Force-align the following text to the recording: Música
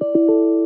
Música 0.00 0.57